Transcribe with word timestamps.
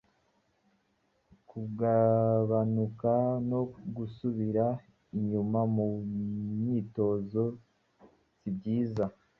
Kugabanuka 1.49 3.11
no 3.49 3.61
gusubira 3.95 4.65
inyuma 5.17 5.59
mu 5.75 5.85
myitozo 6.61 7.43
si 8.37 8.49
byiza, 8.57 9.05